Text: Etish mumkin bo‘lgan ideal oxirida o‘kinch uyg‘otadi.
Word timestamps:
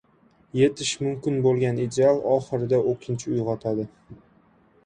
Etish 0.67 0.93
mumkin 1.07 1.37
bo‘lgan 1.47 1.81
ideal 1.83 2.23
oxirida 2.31 2.81
o‘kinch 2.95 3.29
uyg‘otadi. 3.35 3.87